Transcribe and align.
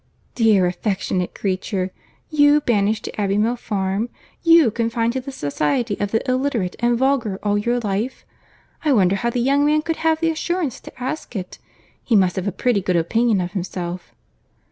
"Dear 0.33 0.65
affectionate 0.65 1.35
creature!—You 1.35 2.61
banished 2.61 3.03
to 3.03 3.21
Abbey 3.21 3.37
Mill 3.37 3.55
Farm!—You 3.55 4.71
confined 4.71 5.13
to 5.13 5.21
the 5.21 5.31
society 5.31 5.95
of 5.99 6.09
the 6.09 6.27
illiterate 6.27 6.75
and 6.79 6.97
vulgar 6.97 7.37
all 7.43 7.55
your 7.55 7.77
life! 7.79 8.25
I 8.83 8.93
wonder 8.93 9.17
how 9.17 9.29
the 9.29 9.39
young 9.41 9.63
man 9.63 9.83
could 9.83 9.97
have 9.97 10.19
the 10.19 10.31
assurance 10.31 10.79
to 10.79 10.99
ask 10.99 11.35
it. 11.35 11.59
He 12.03 12.15
must 12.15 12.35
have 12.37 12.47
a 12.47 12.51
pretty 12.51 12.81
good 12.81 12.95
opinion 12.95 13.39
of 13.41 13.51
himself." 13.51 14.15